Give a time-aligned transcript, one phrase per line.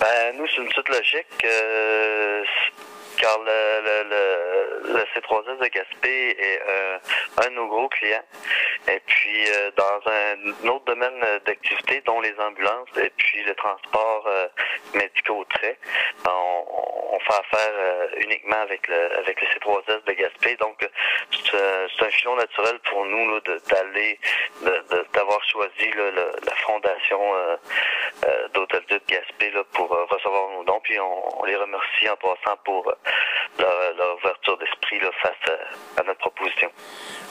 [0.00, 1.44] Ben, nous, c'est une suite logique.
[1.44, 2.44] Euh,
[3.18, 6.98] car le, le, le, le, C3S de Gaspé est euh,
[7.44, 8.24] un de nos gros clients.
[8.90, 14.24] Et puis, euh, dans un autre domaine d'activité, dont les ambulances et puis le transport
[14.26, 14.48] euh,
[14.94, 15.78] médicaux trait,
[16.26, 16.64] on,
[17.12, 20.56] on, fait affaire euh, uniquement avec le, avec le C3S de Gaspé.
[20.56, 20.88] Donc,
[21.30, 24.18] c'est un filon naturel pour nous d'aller,
[25.12, 26.10] d'avoir choisi là,
[26.44, 27.20] la fondation
[28.54, 30.80] d'Hôtel de Gaspé là, pour recevoir nos dons.
[30.82, 32.92] Puis, on, on les remercie en passant pour
[33.58, 35.58] leur, ouverture d'esprit face
[35.96, 36.70] à, notre proposition.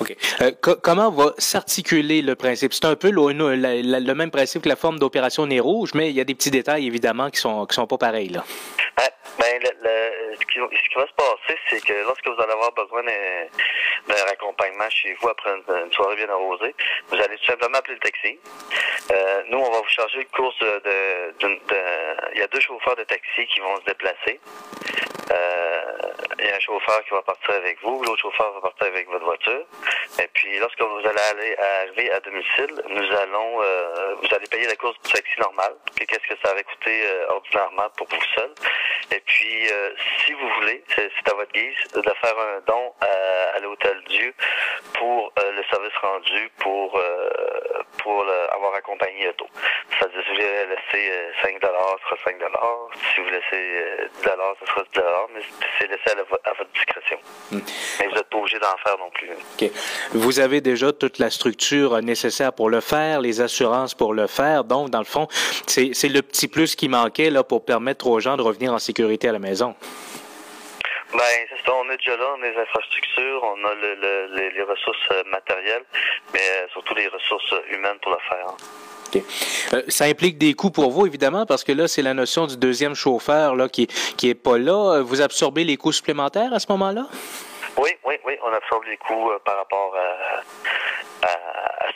[0.00, 0.16] OK.
[0.40, 2.72] Euh, comment va s'articuler le principe?
[2.72, 6.16] C'est un peu le, le, même principe que la forme d'opération Nez Rouge, mais il
[6.16, 8.28] y a des petits détails, évidemment, qui sont, qui sont pas pareils.
[8.28, 8.44] Là.
[8.96, 9.08] Ben,
[9.38, 9.60] ben
[10.38, 14.32] ce, qui, ce, qui, va se passer, c'est que lorsque vous allez avoir besoin d'un
[14.32, 16.74] accompagnement chez vous après une, soirée bien arrosée,
[17.08, 18.38] vous allez tout simplement appeler le taxi.
[19.12, 21.76] Euh, nous, on va vous charger le course de, de, de,
[22.34, 24.40] Il y a deux chauffeurs de taxi qui vont se déplacer.
[25.30, 25.77] Euh,
[26.38, 29.08] il y a un chauffeur qui va partir avec vous, l'autre chauffeur va partir avec
[29.08, 29.64] votre voiture.
[30.20, 34.66] Et puis, lorsque vous allez aller arriver à domicile, nous allons, euh, vous allez payer
[34.66, 35.74] la course du taxi normal.
[35.96, 38.50] Qu'est-ce que ça avait coûté euh, ordinairement pour vous seul?
[39.10, 39.90] Et puis, euh,
[40.24, 44.34] si vous voulez, c'est à votre guise, de faire un don à, à l'Hôtel Dieu
[44.94, 47.00] pour le service rendu, pour
[48.08, 48.24] pour
[48.56, 49.44] avoir accompagné Auto.
[49.90, 52.36] C'est-à-dire, si vous voulez laisser 5 ce sera 5
[53.14, 55.00] Si vous laissez 10 ce sera 10
[55.34, 55.40] mais
[55.78, 57.18] c'est laissé à, votre discrétion.
[57.52, 57.58] Hmm.
[58.00, 59.28] Mais vous n'êtes pas obligé d'en faire non plus.
[60.12, 64.64] Vous avez déjà toute la structure nécessaire pour le faire, les assurances pour le faire.
[64.64, 65.28] Donc, dans le fond,
[65.66, 69.28] c'est le petit plus qui manquait là, pour permettre aux gens de revenir en sécurité
[69.28, 69.74] à la maison.
[71.12, 71.72] Ben, c'est ça.
[71.74, 75.84] On est déjà là, on a les infrastructures, on a le, les ressources euh, matérielles,
[76.34, 78.56] mais euh, surtout les ressources humaines pour le faire.
[79.72, 82.58] Euh, ça implique des coûts pour vous, évidemment, parce que là, c'est la notion du
[82.58, 85.00] deuxième chauffeur là, qui, qui est pas là.
[85.00, 87.06] Vous absorbez les coûts supplémentaires à ce moment-là?
[87.78, 88.34] Oui, oui, oui.
[88.44, 90.42] On absorbe les coûts par rapport à,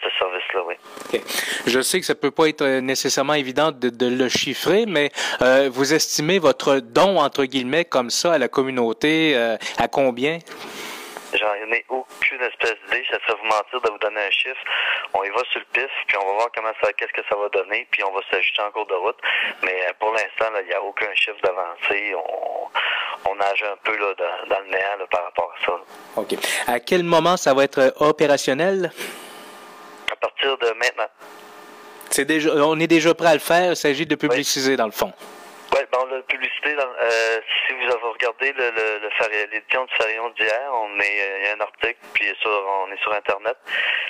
[0.02, 1.20] ce service-là, oui.
[1.66, 5.10] Je sais que ça peut pas être nécessairement évident de, le chiffrer, mais
[5.42, 10.38] euh, vous estimez votre don, entre guillemets, comme ça à la communauté, euh, à combien?
[11.34, 13.04] J'en ai aucune espèce d'idée.
[13.10, 14.60] Ça serait vous mentir de vous donner un chiffre.
[15.14, 17.36] On y va sur le pif, puis on va voir comment ça, qu'est-ce que ça
[17.36, 19.18] va donner, puis on va s'ajuster en cours de route.
[19.62, 22.14] Mais euh, pour l'instant, il n'y a aucun chiffre d'avancée.
[22.14, 24.14] On, on nage un peu là,
[24.48, 25.72] dans, le néant là, par rapport à ça.
[26.16, 26.34] OK.
[26.66, 28.92] À quel moment ça va être opérationnel?
[30.10, 31.08] À partir de maintenant.
[32.10, 33.70] C'est déjà, on est déjà prêt à le faire.
[33.70, 35.12] Il s'agit de publiciser dans le fond.
[35.92, 40.70] Bon, la publicité, euh, si vous avez regardé le, le, le l'édition du Farion d'hier,
[40.72, 43.58] on est, euh, il y a un article, puis sur, on est sur Internet.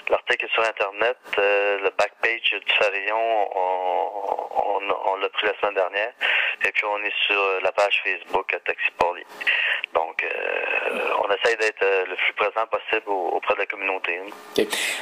[0.09, 1.16] L'article est sur Internet.
[1.38, 6.12] Euh, le backpage du Farion, on, on, l'a pris la semaine dernière.
[6.65, 8.92] Et puis on est sur la page Facebook à Taxi
[9.92, 10.25] Donc,
[11.19, 13.22] on essaye d'être le plus présent possible auprès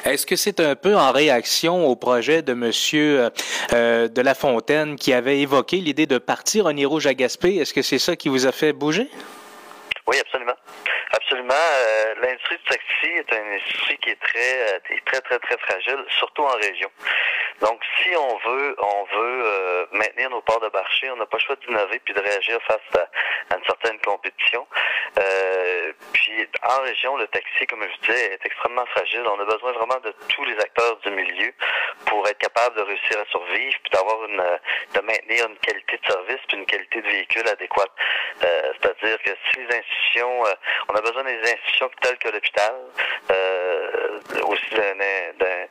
[0.05, 3.31] Est-ce que c'est un peu en réaction au projet de Monsieur
[3.73, 7.57] de La Fontaine qui avait évoqué l'idée de partir partir Rouge à Gaspé.
[7.57, 9.09] Est-ce que c'est ça qui vous a fait bouger?
[10.07, 10.55] Oui, absolument.
[11.13, 11.55] Absolument.
[11.55, 16.05] Euh, l'industrie du taxi est une industrie qui est très, euh, très, très, très fragile,
[16.09, 16.89] surtout en région.
[17.61, 21.39] Donc, si on veut, on veut euh, maintenir nos parts de marché, on n'a pas
[21.39, 23.03] le choix d'innover puis de réagir face
[23.51, 24.67] à, une certaine compétition.
[26.13, 29.23] puis, en région, le taxi, comme je disais, est extrêmement fragile.
[29.27, 31.53] On a besoin vraiment de tous les acteurs du milieu
[32.31, 34.43] être capable de réussir à survivre puis d'avoir une,
[34.95, 37.93] de maintenir une qualité de service puis une qualité de véhicule adéquate.
[38.41, 40.45] C'est-à-dire que si les institutions,
[40.89, 42.75] on a besoin des institutions telles que l'hôpital,
[43.31, 44.11] euh,
[44.47, 45.67] aussi d'un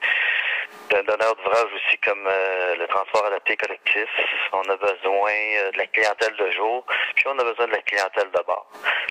[0.90, 4.09] d'un donneur d'ouvrage aussi comme euh, le transport adapté collectif.
[4.53, 6.84] On a besoin euh, de la clientèle de jour,
[7.16, 8.68] puis on a besoin de la clientèle de bord.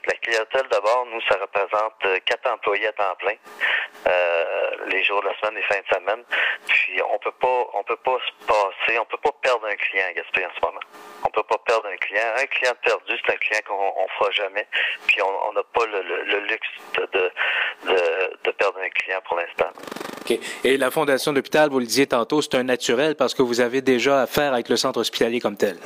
[0.07, 3.35] La clientèle de bord, nous, ça représente quatre employés à temps plein,
[4.87, 6.25] les jours de la semaine et fins de semaine.
[6.67, 10.05] Puis on peut pas, on peut pas se passer, on peut pas perdre un client
[10.09, 10.81] à Gaspé en ce moment.
[11.25, 12.23] On peut pas perdre un client.
[12.37, 14.67] Un client perdu, c'est un client qu'on on fera jamais.
[15.07, 17.31] Puis on n'a pas le, luxe de, de,
[18.45, 19.71] de, perdre un client pour l'instant.
[20.23, 20.39] OK.
[20.65, 23.81] Et la Fondation d'hôpital, vous le disiez tantôt, c'est un naturel parce que vous avez
[23.81, 25.79] déjà affaire avec le centre hospitalier comme tel.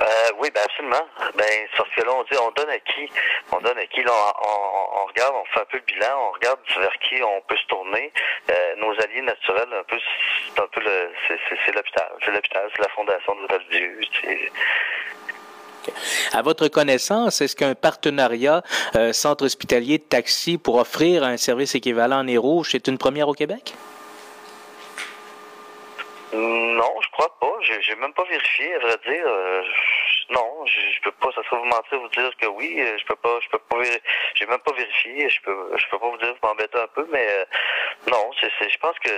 [0.00, 1.06] Euh, oui, ben absolument.
[1.34, 3.10] Ben parce que là on dit on donne à qui,
[3.52, 4.02] on donne à qui?
[4.02, 7.56] Là, on, regarde, on fait un peu le bilan, on regarde vers qui on peut
[7.56, 8.12] se tourner.
[8.50, 9.96] Euh, nos alliés naturels, un peu,
[10.54, 14.00] c'est un peu le, c'est l'hôpital, c'est l'hôpital, c'est la fondation de l'hôpital Dieu.
[16.32, 18.62] À votre connaissance, est-ce qu'un partenariat
[18.94, 22.98] euh, centre hospitalier de taxi pour offrir un service équivalent en Nez Rouge est une
[22.98, 23.74] première au Québec?
[26.32, 27.56] Non, je crois pas.
[27.62, 29.24] j'ai même pas vérifié, à vrai dire.
[29.26, 29.62] Euh,
[30.30, 33.38] non, je, peux pas, ça serait vous mentir, vous dire que oui, je peux pas,
[33.42, 33.82] je peux pas,
[34.34, 37.06] j'ai même pas vérifié, je peux, je peux pas vous dire, vous m'embêter un peu,
[37.10, 37.26] mais
[38.10, 39.10] non, c'est, je pense que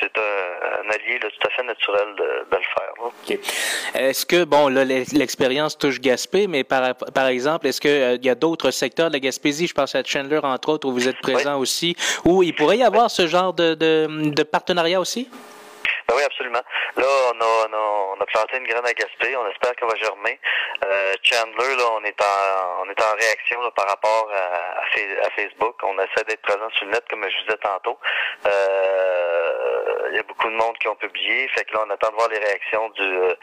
[0.00, 4.00] c'est un, allié tout à fait naturel de, le faire.
[4.00, 8.30] Est-ce que, bon, là, l'expérience touche Gaspé, mais par, par exemple, est-ce qu'il euh, y
[8.30, 11.20] a d'autres secteurs de la Gaspésie, je pense à Chandler, entre autres, où vous êtes
[11.20, 15.28] présent aussi, où il pourrait y avoir ce genre de, de partenariat aussi?
[16.12, 16.60] Ben oui, absolument.
[16.96, 19.34] Là, on a, planté une graine à Gaspé.
[19.34, 20.38] On espère qu'elle va germer.
[20.84, 25.74] Euh, Chandler, là, on est en, on est en réaction par rapport à, Facebook.
[25.82, 27.98] On essaie d'être présent sur le net, comme je disais tantôt.
[28.46, 31.48] Euh, il y a beaucoup de monde qui ont publié.
[31.48, 33.34] Fait que là, on attend de voir les réactions du, euh,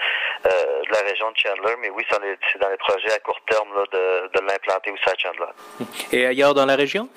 [0.46, 1.76] de la région de Chandler.
[1.80, 5.18] Mais oui, c'est dans les projets à court terme là, de, de l'implanter aussi à
[5.18, 5.52] Chandler.
[6.12, 7.10] Et ailleurs dans la région?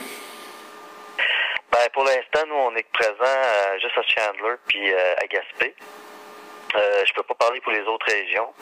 [1.72, 5.74] Ben, pour l'instant, nous, on est présent euh, juste à Chandler puis euh, à Gaspé.
[6.74, 8.52] Euh, je peux pas parler pour les autres régions.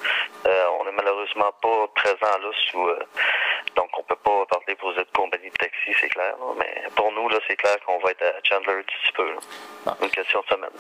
[0.47, 2.89] Euh, on n'est malheureusement pas présent là sous
[3.77, 6.35] donc on peut pas parler pour les autres compagnies de taxi, c'est clair.
[6.59, 9.31] Mais pour nous, là, c'est clair qu'on va être à Chandler d'ici peu.
[9.31, 9.39] Là.
[9.87, 9.97] Ah.
[10.03, 10.71] Une question de semaine.